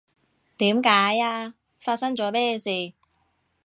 [0.57, 1.53] 點解呀？
[1.79, 2.93] 發生咗咩事？